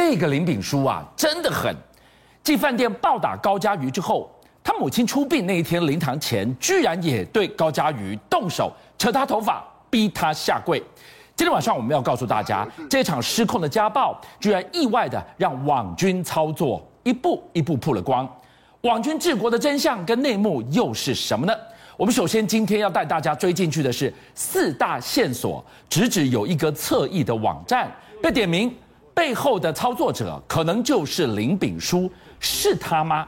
[0.00, 1.74] 这个林炳书啊，真的狠。
[2.44, 4.30] 继饭店暴打高嘉瑜之后，
[4.62, 10.80] 他母亲出殡那一天灵堂前，居然也对高嘉瑜动手，扯他头发，逼他下跪。
[11.34, 18.26] 今天晚上我们要告诉大家，这场失控的家暴，居然意外的让网军操作一步一步曝了光。
[18.82, 21.52] 网军治国的真相跟内幕又是什么呢？
[21.96, 27.90] 我们首先今天要带大家追进去的是四大线索，直指有一个侧翼的网站
[28.22, 28.72] 被点名，
[29.18, 32.08] 背后的操作者可能就是林炳书。
[32.38, 33.26] 是他吗？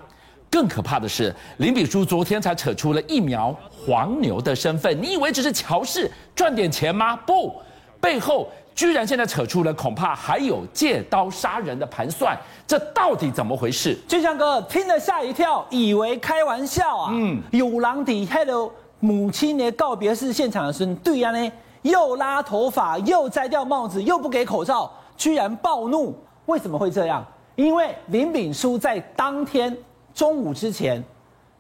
[0.49, 5.03] 更可怕的是，林炳书昨天才扯出了疫苗黄牛的身份。
[5.03, 7.17] 你以为只是乔氏赚点钱吗？
[7.17, 7.53] 不，
[8.01, 12.39] 背后居然现在扯出了恐怕还有借刀杀人的盘算。
[12.69, 13.99] 这到底怎么回事？
[14.07, 17.11] 俊相哥听了吓一跳，以为开玩笑啊。
[17.13, 24.89] 嗯，有狼底 Hello 母亲的告别式现场的时候，对呀呢，又拉头发，又摘掉帽子，又不给口罩，
[25.21, 26.17] 居然暴怒。
[26.47, 27.23] 为什么会这样？
[27.55, 29.77] 因为林炳书在当天
[30.15, 31.05] 中午之前，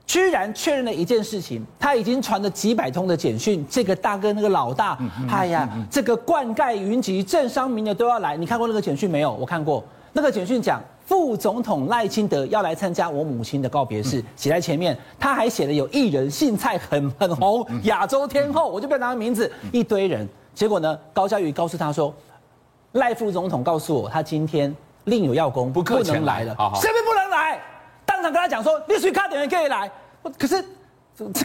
[0.06, 4.98] 居然确认了一件事情，他已经传了几百通的简讯，这个大哥那个老大，
[5.28, 8.34] 哎呀，这个灌溉云集，政商名流都要来。
[8.34, 9.30] 你看过那个简讯没有？
[9.34, 20.26] 我看过，那个简讯讲副总统赖清德要来参加我母亲的告别式，写在前面，他还写了有艺人姓蔡很很红，亚洲天后，我就不要拿名字，一堆人。
[20.54, 22.12] 结果呢，高嘉瑜告诉他说，
[22.92, 24.74] 赖副总统告诉我，他今天。
[25.04, 26.54] 另有要功，不不能来了。
[26.74, 27.58] 谁都不能来？
[28.04, 29.90] 当场跟他讲说，你随卡点可以来。
[30.38, 30.62] 可是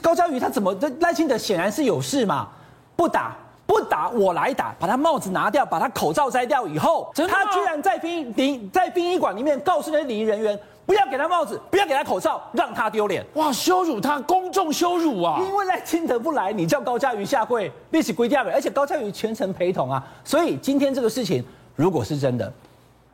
[0.02, 0.76] 高嘉瑜他怎么？
[0.76, 2.50] 这赖清德显然是有事嘛，
[2.98, 3.34] 不打
[3.66, 13.26] 不打，我来打，把他帽子拿掉，把他口罩摘掉以后，他居然在殡仪在殡仪馆里面告诉那些礼仪人员，不要给他帽子，不要给他口罩，让他丢脸。
[13.34, 15.40] 哇，羞辱他，公众羞辱啊！
[15.42, 20.06] 因为赖清德不来，你叫高嘉瑜下跪，历史规定，而且高嘉瑜全程陪同啊。
[20.24, 21.44] 所以今天这个事情
[21.76, 22.52] 如果是真的。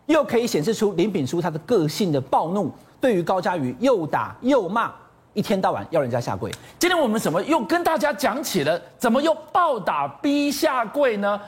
[0.07, 4.91] 又可以显示出林炳书他的个性的暴怒，对于高嘉瑜又打又骂，
[5.33, 6.51] 一天到晚要人家下跪。
[6.77, 11.39] 今天我们怎么又跟大家讲起了，怎么又暴打逼下跪呢？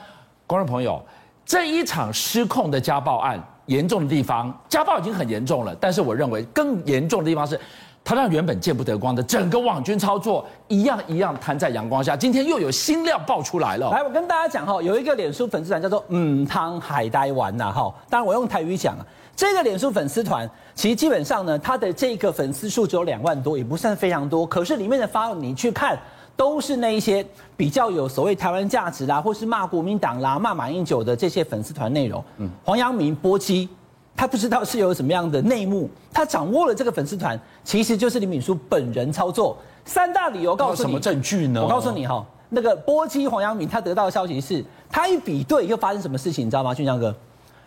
[0.46, 1.04] 观众朋友，
[1.44, 7.58] 这一场失控的家暴案，严重的地方，家暴已经很严重了，但是我认为更严重的地方是。
[8.06, 12.14] 他让原本见不得光的整个网军操作一样一样摊在阳光下。
[12.14, 13.90] 今天又有新料爆出来了。
[13.90, 17.90] 来，我跟大家讲哈，有一个脸书粉丝团叫做“嗯汤海呆丸”呐哈。
[18.10, 24.44] 当然我用台语讲啊，这个脸书粉丝团其实基本上呢，它的这个粉丝数只有两万多，也不算非常多。
[24.44, 25.98] 可是里面的发你去看，
[26.36, 27.24] 都是那一些
[27.56, 32.22] 比较有所谓台湾价值啦，或是骂国民党啦、骂马英九的这些粉丝团内容。
[32.38, 33.68] 嗯，黄阳明波基。
[34.16, 39.56] 他不知道是有什么样的内幕，他掌握了这个粉丝团，其实就是李敏书本人操作。
[39.84, 41.60] 三大理由告诉你，什么证据呢？
[41.60, 46.72] 我告诉你哈，那个波基黄阳明他得到的消息是，他一比对又发生什么事情，你知道吗？
[46.72, 47.12] 俊江哥，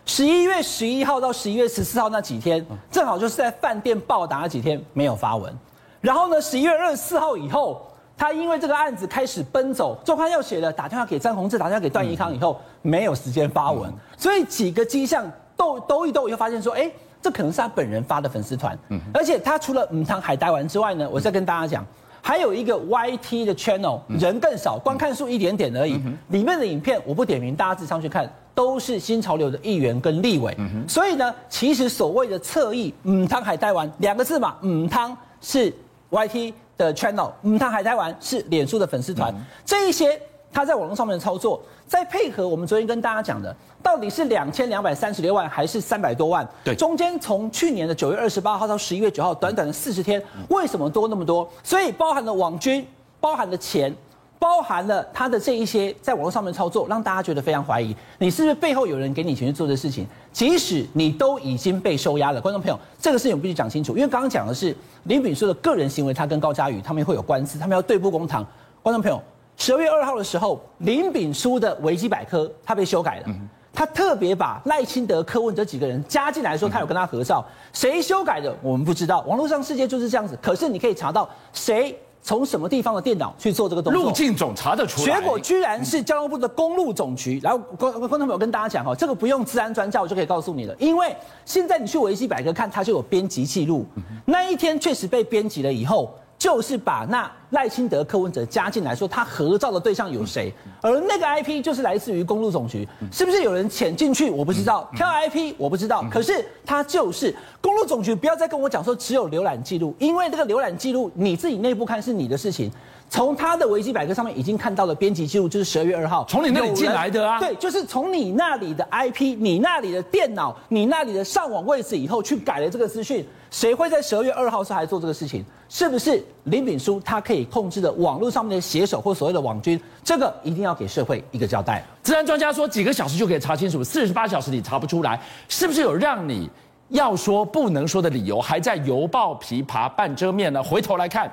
[0.06, 5.54] 十一月十一号到十一月十四号那几天，正好就是在饭店暴打那几天没有发文。
[6.00, 7.86] 然后呢，十一月二十四号以后，
[8.18, 15.30] 他因为这个案子开始奔走，周刊又写了打电话给张宏志，打电话给段宜康以后，没有时间发文，所以几个迹象。
[15.56, 16.88] 斗斗一斗，以后发现说，哎，
[17.20, 18.78] 这可能是他本人发的粉丝团。
[18.90, 21.84] 嗯，而且他除了五汤海带丸之外呢，我再跟大家讲，
[22.22, 26.00] 还有一个 YT 的 channel，人更少，观看数一点点而已。
[26.28, 30.56] 里面的影片我不点名，大家自己上去看，都是新潮流的议员跟立委。
[30.86, 35.74] 所以呢，其实所谓的侧翼母汤海带丸两个字嘛，母汤是
[36.12, 39.34] YT 的 channel，嗯，他还在玩是脸书的粉丝团，
[39.66, 40.18] 这一些。
[40.50, 46.48] 他在网络上面的操作，再配合我们昨天跟大家讲的，到底是两千两百三十六万还是三百多万？
[46.64, 51.46] 对，中间从去年的九月二十八号到十一月九号，短短的四十天，为什么多那么多？
[51.62, 52.84] 所以包含了网军，
[53.20, 53.94] 包含了钱，
[54.38, 60.06] 包含了他的这一些在网络上面操作，让大家觉得非常怀疑，你是不是背后有人给你钱去做这事情？
[60.32, 68.46] 即使你都已经被收押了，观众朋友，这个事情我必须讲清楚，因为刚刚讲的是林炳书的个人行为，他跟高嘉瑜他们会有官司，他们要对簿公堂，
[68.82, 69.20] 观众朋友。
[69.56, 73.26] 十二月二号的时候，林炳书的维基百科他被修改了，
[73.72, 77.44] 他特别把赖清德、柯文哲几个人加进来，说他有跟他合照。
[77.72, 80.38] 谁修改的我们不知道，网络上世界就是这样子。
[80.40, 85.14] 可是你可以查到谁从什么地方的电脑去做这个动作，路径总查得出来。
[85.14, 87.40] 结果居然是交通部的公路总局。
[87.42, 93.86] 然后观观众朋友跟大家讲哈，这个不用治安专家我就可以告诉你了，因为现在你去维基百科看，它就有编辑记录。
[94.24, 97.30] 那一天确实被编辑了以后，就是把那。
[97.50, 100.52] 赖清德、柯文哲加进来，说他合照的对象有谁，
[100.82, 104.30] 而那个 IP 就是来自于公路总局，是不是有人潜进去？
[104.30, 112.70] 我不知道，跳 IP 我不知道，可是他就是公路总局，不要再跟我讲说只有浏览记录，因为这个浏览记录你自己内部看是你的事情。
[113.10, 117.40] 从他的维基百科上面已经看到了编辑记录，就是十二月二号从你那里进来的啊？
[117.40, 123.26] 对，就是从你那里的 IP，你那里的电脑，你那里的上网位置以后去改了这个资讯。
[123.50, 125.42] 谁会在十二月二号时还做这个事情？
[125.70, 129.80] 是不是林炳书他可以控制的网络上面的写手或所谓的网军？
[130.04, 131.84] 这个一定要给社会一个交代。
[132.02, 136.48] 治安专家说几个小时就可以查清楚，四十八小时你查不出来，是不是有让你
[136.88, 140.62] 要说不能说的理由，还在犹抱琵琶半遮面呢？
[140.62, 141.32] 回头来看。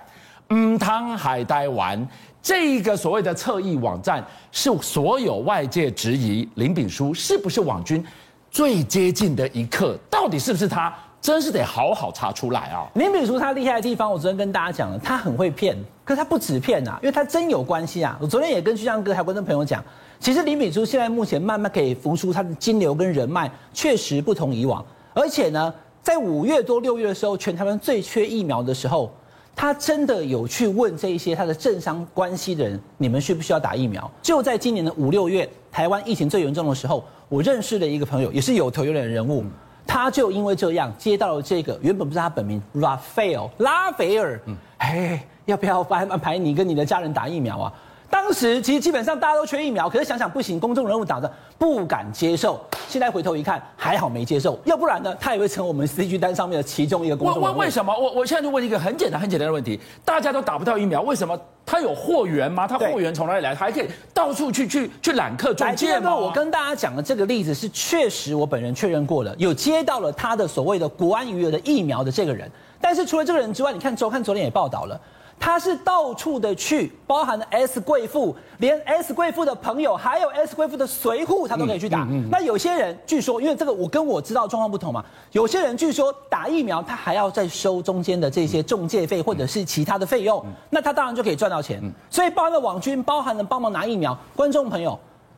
[0.50, 2.08] 嗯，汤海呆玩
[2.40, 8.06] 这一个所谓的侧翼网站，是所有外界质疑林炳书是不是网军
[8.52, 10.94] 最接近的一刻，到底是不是他？
[11.26, 12.86] 真是得好好查出来啊！
[12.94, 18.16] 林炳书他厉害的地方，我昨天跟大家讲了，他很会骗，可是他不止骗啊，因为他真有关系啊。
[18.22, 19.84] 我昨天也跟俊相哥还有观众朋友讲，
[20.20, 24.86] 其实林炳书现在目前慢慢可以浮出他的金流跟人脉，确实不同以往。
[25.16, 25.74] 而且呢，
[26.04, 29.12] 在五月多六月的时候，全台湾最缺疫苗的时候。
[29.58, 34.12] 他真的有去问这一些他的政商关系的人，你们需不需要打疫苗？
[34.22, 39.46] 就在今年的五六月，台湾疫情最严重的时候，我认识了一个朋友，也是有头有脸的人物，
[39.88, 44.40] 他就因为这样接到了这个原本不是他本名 Raphael 拉斐尔，
[44.78, 47.74] 哎，要不要安排你跟你的家人打疫苗啊？
[48.10, 52.60] 当时其实基本上大家都缺疫苗，可是想想不行，公众人物打的不敢接受。
[52.88, 57.58] 现在回头一看，还好没接受，要不然呢，他也会成我们 CG 单上面的其中一个公众人物。
[57.58, 57.94] 为为什么？
[57.98, 62.68] 我我现在就问一个很简单很简单的问题：大家都打不到疫苗，为什么他有货源吗？
[62.68, 63.54] 他货源从哪里来？
[63.54, 66.16] 他还可以到处去去去揽客中介吗？
[66.16, 72.50] 我跟大家讲的这个例子是确实我本人确认过的，有接到了他的所谓的国安余额的疫苗的这个人。
[72.80, 75.00] 但是除了这个人之外，你看周刊昨天也报道了。
[75.40, 82.00] 他是到处的去，包含了 S 贵妇，连 S 贵妇的朋友，还有 S 贵妇的随扈，他都可以去打。
[82.04, 91.82] 嗯嗯嗯、那有些人据说，因为这个我跟我知道状况不同嘛，有些人据说打疫苗他还要再收中间的这些中介费或者是其他的费用，那他当然就可以赚到钱。
[92.10, 94.98] 所以包含了网军，包含了帮忙拿疫苗，观众朋友。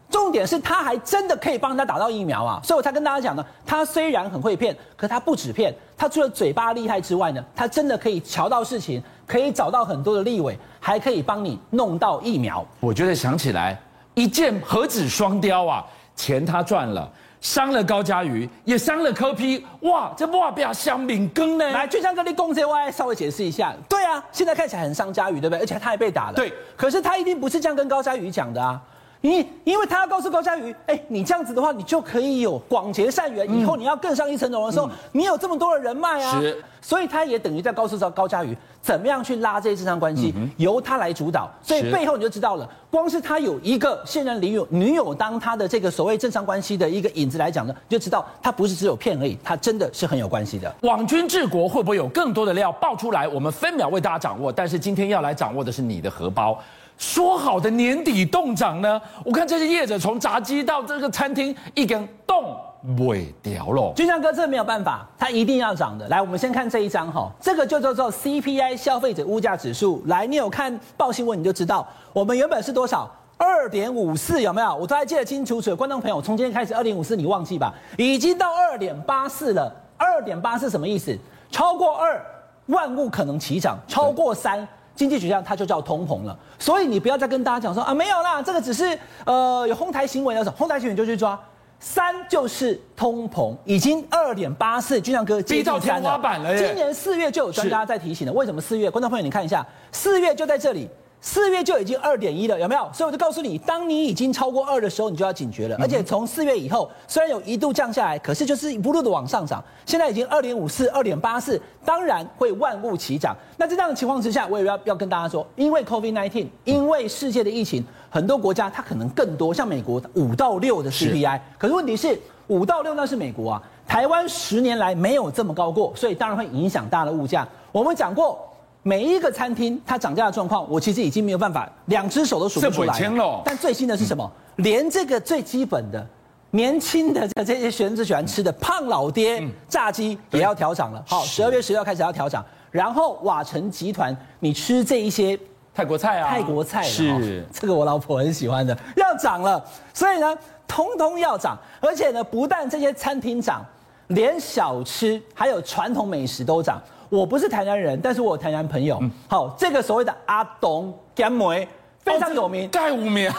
[0.09, 12.65] 重点是他还真的可以帮他打到疫苗啊，所以我才跟大家讲呢，他虽然很会骗，可他不止骗，他除了嘴巴厉害之外呢，他真的可以瞧到事情，可以找到很多的立委，还可以帮你弄到疫苗。
[12.79, 13.77] 我觉得想起来
[14.13, 15.85] 一箭何止双雕啊，
[16.15, 17.07] 钱他赚了，
[17.41, 21.69] 伤了高嘉瑜，也伤了柯 P，哇，这哇不要香饼羹呢？
[21.71, 23.75] 来，俊相哥，你公这我来稍微解释一下。
[23.89, 25.59] 对啊，现在看起来很伤嘉瑜，对不对？
[25.59, 26.33] 而且他还被打了。
[26.33, 28.81] 对，可是他一定不是这样跟高嘉瑜讲的啊。
[29.19, 36.39] 你因为他要告诉高嘉瑜，哎，你这样子的话，你就可以有广结善缘，以后你要更上一层楼的时候，你有这么多的人脉啊。
[36.39, 38.55] 是，所以他也等于在告诉到高嘉瑜，
[38.87, 41.51] 怎么样去拉这些政商关系，由他来主导。
[41.61, 50.73] 所以背后你就知道了，光是他有一个现任女友女友当他的这个所谓政商关系的一个影子来讲呢，就知道他不是只有骗而已，他真的是很有关系的。
[50.83, 53.27] 网军治国会不会有更多的料爆出来？
[53.27, 56.57] 我们分秒为大家掌握，但是今天要来掌握的是你的荷包。
[56.97, 59.01] 说好的年底冻涨呢？
[59.25, 62.57] 我看这些业者从炸鸡到这个餐厅，一根冻
[62.99, 63.91] 未掉了。
[63.95, 66.07] 俊相哥，这没有办法，它一定要涨的。
[66.07, 70.01] 来，我们先看这一张哈，这个就叫做 CPI 消费者物价指数。
[70.05, 73.11] 来，你有看报新闻你就知道，我们原本是多少？
[73.37, 74.75] 二点五四有没有？
[74.75, 75.75] 我都还记得清楚楚。
[75.75, 77.73] 观众朋友，从今天开始，二点五四你忘记吧？
[77.97, 79.71] 已经到二点八四了。
[79.97, 81.17] 二点八四什么意思？
[81.51, 82.23] 超过二，
[82.67, 84.67] 万物可能齐涨；超过三。
[84.95, 91.39] 经济学上它就叫通膨了，所以你不要再跟大家讲说啊，没有啦，这个只是呃有哄抬行为的时候，哄抬行为就去抓，
[91.79, 96.67] 三就是通膨，已经二点八四，就像哥逼到天花板了耶。
[96.67, 98.89] 今年四月就有专家在提醒了，为什么四月？
[98.89, 100.89] 观众朋友你看一下，四月就在这里。
[101.19, 102.89] 四月就已经二点一了，有没有？
[102.93, 105.75] 所以我就告诉你，当你已经超过二的时候，你就要警觉了。
[105.79, 109.61] 而且从四月以后，虽然有一度降下来，可是就是一路的往上涨。
[109.85, 113.35] 现在已经二点五四、二点八四，当然会万物齐涨。
[113.57, 127.45] 那在这样的情况之下，我也要要跟大家说，因为 COVID nineteen，因为世界的疫情，很多国家它可能更多，像美国五到六的 CPI，可是问题是五到六那是美国啊，台湾十年来没有这么高过，所以当然会影响大的物价。
[127.71, 128.39] 我们讲过。
[128.83, 133.41] 每一个餐厅它涨价的状况，我其实已经没有办法两只手都数不出来了。
[133.43, 134.31] 但最新的是什么？
[134.57, 136.07] 连这个最基本的、
[136.51, 141.03] 年轻的这些学生最喜欢吃的胖老爹炸鸡也要调涨了。
[141.05, 142.43] 好，十二月十六号开始要调涨。
[142.71, 145.37] 然后瓦城集团，你吃这一些
[145.75, 149.63] 泰国菜啊，泰国菜是这个我老婆很喜欢的，要涨了。
[149.93, 153.65] 所以呢，通通要涨，而且呢，不但这些餐厅涨，
[154.07, 156.81] 连小吃还有传统美食都涨。
[157.09, 159.01] 我不是台南人，但是我有台南朋友。
[159.27, 161.67] 好，这个所谓的阿董咸梅
[161.99, 163.31] 非常有名，盖无名。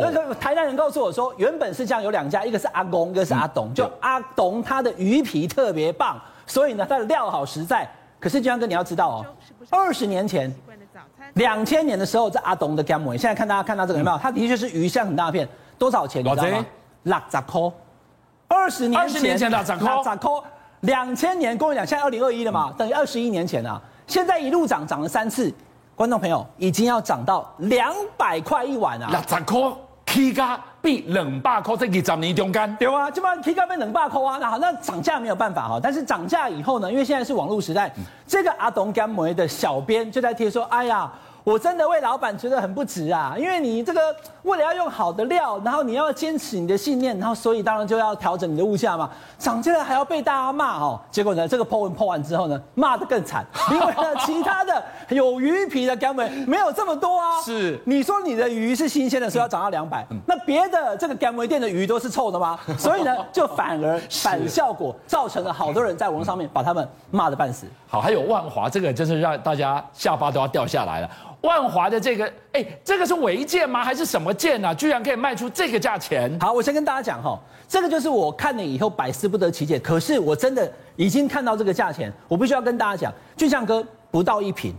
[0.00, 3.72] 那个台南人告诉我说，原本是这样，有两家，一个是阿公，一个是阿董。
[3.74, 7.88] 就阿董他的鱼皮特别棒，所以呢，他的料好实在。
[8.18, 9.26] 可是俊相哥你要知道哦，
[9.70, 10.52] 二十年前，
[11.34, 14.18] 两千年的时候，这阿董的干梅，现在看大家看到这个有没有？
[14.18, 15.48] 他的确是鱼像很大片，
[15.78, 16.22] 多少钱？
[16.24, 16.64] 你知道吗？
[17.04, 17.72] 六十块。
[18.48, 19.88] 二十年前，二十年前六十块。
[20.80, 23.80] 两千年，跟我讲，现在二零二一了嘛，等于二十一年前啊。
[24.06, 25.52] 现在一路涨，涨了三次，
[25.94, 29.08] 观众朋友已经要涨到两百块一碗啊！
[29.10, 29.72] 六十块
[30.06, 34.38] 起价比两百块，在二十年中间对啊，基本上起价比两百块啊。
[34.40, 41.12] 那好，那涨价没有办法哈，但是涨价以后呢，因为现在是网络时代，嗯、这个阿董干梅的小编就在贴说，哎呀。
[41.50, 44.00] 我真的为老板觉得很不值啊，因为你这个
[44.44, 51.00] 为了要用好的料，然后你要坚持你的信念，然后所以当然就要调整你的物价嘛，涨价了还要被大家骂哦。
[51.10, 57.42] 结果呢，这个 po 文 po 完之后呢，骂得更惨， 因为呢其他的有鱼皮的干梅没有这么多啊。
[57.42, 62.56] 是，你说你的鱼是新鲜的，所以要涨到两百，那别的这个干梅店的鱼都是臭的吗？
[62.78, 67.66] 所以呢，就反而反效果，造成了好多人在网上面把他们骂得半死。
[67.88, 71.10] 好，还有万华这个，真是让大家下巴都要掉下来了。
[71.42, 73.82] 万华的这个，哎，这个是违建吗？
[73.82, 74.74] 还是什么建啊？
[74.74, 76.30] 居然可以卖出这个价钱？
[76.40, 79.78] 好，我先跟大家讲哈，这个就是我看了以后百思不得其解。
[79.78, 84.74] 可是我真的已经看到这个价钱，我必须要跟大家讲，俊相哥不到一坪，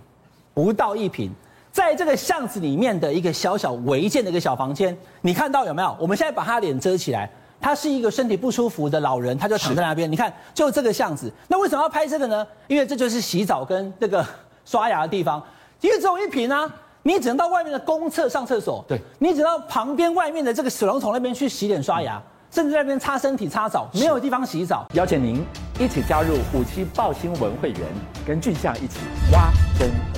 [0.54, 1.32] 不到一坪，
[1.72, 5.98] 在这个巷子里面的一个小小违建的一个小房间，你看到有没有？
[6.00, 7.28] 我们现在把他脸遮起来，
[7.60, 10.12] 他是一个身体不舒服的老人，他就躺在那边。
[10.12, 12.46] 你看，就这个巷子，那为什么要拍这个呢？
[12.68, 14.24] 因为这就是洗澡跟那个
[14.64, 15.42] 刷牙的地方。
[15.82, 16.72] 因为只有一瓶啊，
[17.04, 24.86] 你只能到外面的公厕上厕所，对，你只能到旁边外面的这个水龙头那边去洗脸刷牙，嗯、甚至在那边擦身体擦澡，没有地方洗澡。
[24.94, 25.44] 邀请您
[25.80, 27.82] 一起加入五七报新闻会员，
[28.26, 29.00] 跟俊相一起
[29.32, 30.11] 挖真相。